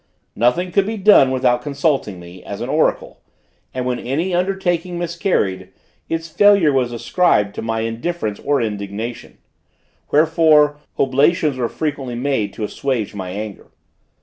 [0.35, 3.21] Nothing could be done without consulting me, as an oracle,
[3.71, 5.69] and when any undertaking miscarried,
[6.09, 9.37] its failure was ascribed to my indifference or indignation;
[10.11, 13.67] wherefore, oblations were frequently made to assuage my anger.